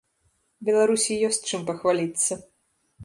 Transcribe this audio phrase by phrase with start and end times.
[0.69, 2.33] Беларусі ёсць чым пахваліцца.